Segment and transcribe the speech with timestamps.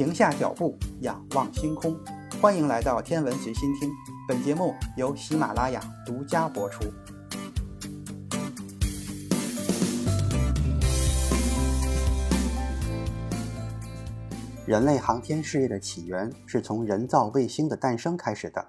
[0.00, 1.94] 停下脚步，仰望星空。
[2.40, 3.90] 欢迎来到天文随心听，
[4.26, 6.86] 本节目由喜马拉雅独家播出。
[14.64, 18.68] 人类航天事业的起源是从人造卫星的诞生开始的。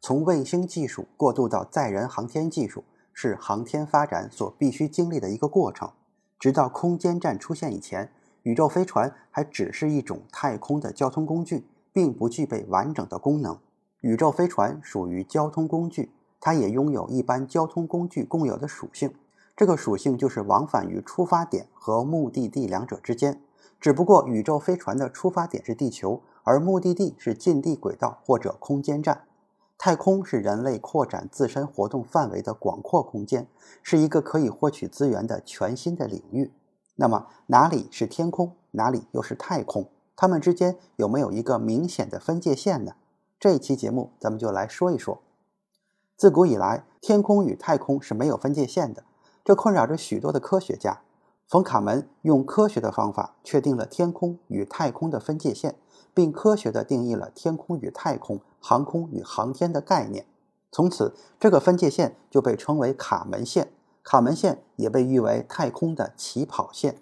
[0.00, 5.90] 从卫星技术过渡到载人航天技术，是航天发展所必须经历的一个过程。
[6.38, 8.12] 直到空间站出现以前，
[8.48, 13.58] 宇宙飞船还只是一种太空的交通工具，并不具备完整的功能。
[14.00, 19.14] 宇宙飞船属于交通工具，它也拥有一般交通工具共有的属性。
[19.54, 23.38] 这个属性就是往返于出发点和目的地两者之间。
[23.78, 29.24] 只不过宇宙飞船的出发点是地球，而目的地是近地轨道或者空间站。
[29.76, 33.46] 太空是人类扩展自身活动范围的广阔空间，
[33.82, 36.50] 是一个可以获取资源的全新的领域。
[37.00, 39.88] 那么，哪里是天空，哪里又是太空？
[40.16, 42.94] 它们之间有没有一个明显的分界线呢？
[43.38, 45.20] 这一期节目，咱们就来说一说。
[46.16, 49.04] 自古以来，天空与太空是没有分界线的，
[49.44, 51.02] 这困扰着许多的科学家。
[51.46, 55.76] 冯·卡门用科学的方法确定了天空与太空的分界线。
[56.14, 60.26] 并科学地定义了天空与太空、航空与航天的概念。
[60.72, 63.70] 从此，这个分界线就被称为卡门线。
[64.10, 66.96] 卡门线也被誉为太空的起跑线。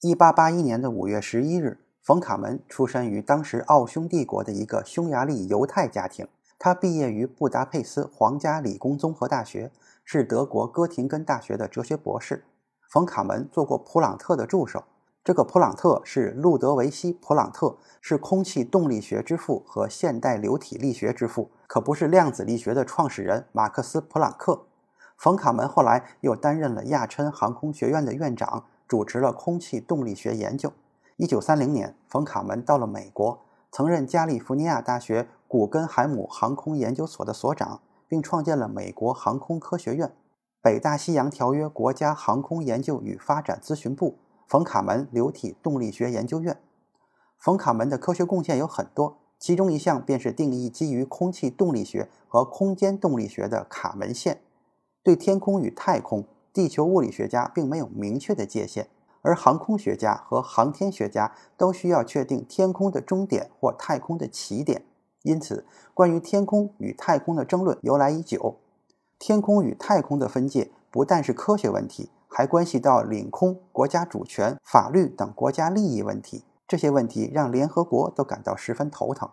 [0.00, 6.26] 一八八一年的五月十一日，冯·卡门出生于当时奥匈帝国的一个匈牙利犹太家庭。
[6.58, 9.70] 他毕业于布达佩斯皇家理工综合大学，
[10.06, 12.42] 是德国哥廷根大学的哲学博士。
[12.88, 14.84] 冯·卡门做过普朗特的助手。
[15.22, 24.62] 这个普朗特是路德维希·普朗特，是空气动力学之父和现代流体力学之父，可不是量子力学的创始人马克思·普朗克。
[25.18, 30.72] 冯·卡门后来又担任了亚琛航空学院的院长，主持了空气动力学研究。
[31.16, 33.40] 一九三零年，冯·卡门到了美国，
[33.72, 40.12] 曾任加利福尼亚大学古根海姆航空研究所的所长，并创建了美国航空科学院、
[40.62, 44.18] 北大西洋条约国家航空研究与发展咨询部。
[44.46, 46.56] 冯·卡门流体动力学研究院。
[47.36, 54.42] 冯·卡门的科学贡献有很多，其中一项便是定义基于空气动力学和空间动力学的卡门线。
[55.08, 58.88] 对天空与太空，地球物理学家并没有明确的界限，
[59.22, 64.84] 而航空学家和航天学家都需要确定天空的终点或太空的起点。
[65.22, 65.64] 因此，
[65.94, 68.56] 关于天空与太空的争论由来已久。
[69.18, 72.10] 天空与太空的分界不但是科学问题。
[72.28, 79.30] 还关系到领空、国家主权、法律等国家利益问题，这些问题让联合国都感到十分头疼。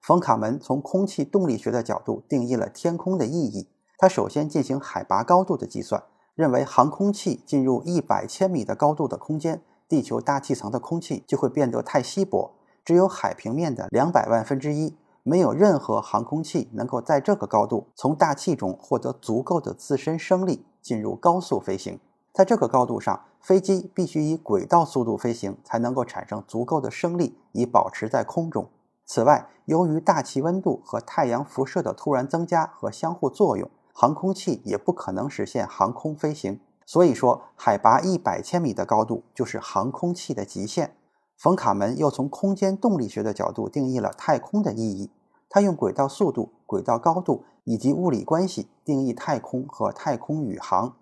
[0.00, 3.68] 冯·卡门从空气动力学的角度定义了天空的意义。
[4.04, 6.04] 他首先进行海拔高度的计算，
[6.34, 12.52] 认为航空器进入一百千米的高度的空间，地球大气层的空气就会变得太稀薄，
[12.84, 21.98] 只有海平面的两百万分之一，没有任何航空器能够在这个高度从大气中获得足够的自身升力，进入高速飞行。
[22.30, 28.68] 在这个高度上，飞机必须以轨道速度飞行，才能够产生足够的升力，以保持在空中。
[29.06, 36.60] 此外，由于大气温度和太阳辐射的突然增加和相互作用，航空器也不可能实现航空飞行。
[36.84, 40.96] 所以说，海拔一百千米的高度就是航空器的极限。
[41.36, 45.10] 冯·卡门又从空间动力学的角度定义了太空的意义。
[45.48, 50.96] 他用轨道速度、轨道高度以及物理关系定义太空和太空宇航。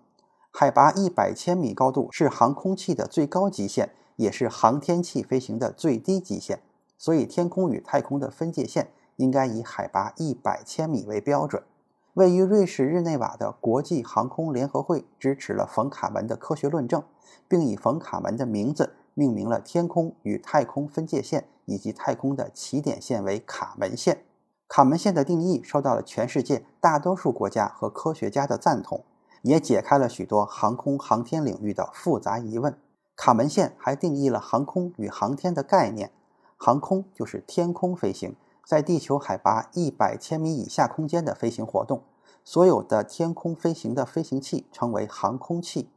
[0.51, 6.61] 海拔一百千米高度是航空器的最高极限，也是航天器飞行的最低极限。
[6.97, 11.63] 所以，天空与太空的分界线应该以海拔一百千米为标准。
[12.13, 17.03] 位于瑞士日内瓦的国际航空联合会支持了冯·卡门的科学论证，
[17.47, 24.23] 并以冯·卡门的名字命名了天空与太空分界线以及太空的起点线为卡门线。
[24.67, 29.03] 卡门线的定义受到了全世界大多数国家和科学家的赞同。
[29.43, 32.77] 也解开了许多航空航天领域的复杂疑问。
[33.17, 36.11] 卡门线还定义了航空与航天的概念。
[36.55, 42.03] 航空就是天空飞行，在地球海拔一百千米以下空间的飞行活动。
[42.43, 45.89] 所有的天空飞行的飞行器称为航空器。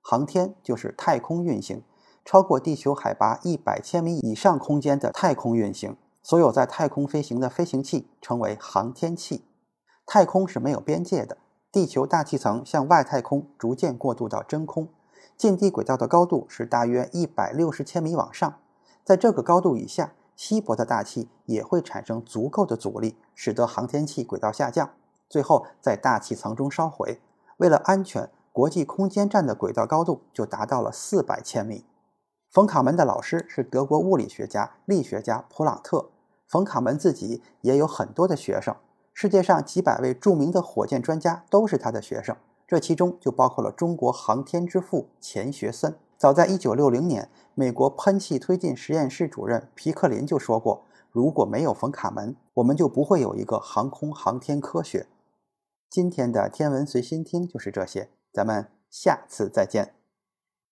[0.00, 1.82] 航天就是太空运行，
[2.24, 5.96] 超过地球海拔一百千米以上空间的太空运行。
[6.22, 9.44] 所有在太空飞行的飞行器称为航天器。
[10.06, 11.38] 太空是没有边界的。
[11.70, 14.88] 地球大气层向外太空逐渐过渡到真空，
[15.36, 18.56] 近地轨道的高度是大约一百六十千米往上，
[19.02, 24.90] 在这个高度以下，稀薄的大气也会产生足够的阻力，使得航天器轨道下降，
[25.28, 27.20] 最后在大气层中烧毁。
[27.58, 31.84] 为了安全，国际空间站的轨道高度就达到了四百千米。
[32.50, 36.10] 冯·卡门的老师是德国物理学家、力学家普朗特。
[36.46, 38.76] 冯·卡门自己也有很多的学生，
[39.14, 42.36] 世界上几百位著名的火箭专家都是他的学生，
[42.66, 45.96] 这其中就包括了中国航天之父钱学森。
[46.22, 55.08] 早在1960年，美国喷气推进实验室主任皮克林就说过：“如果没有冯·卡门，我们就不会有一个航空航天科学。”
[55.90, 59.96] 今天的天文随心听就是这些，咱们下次再见。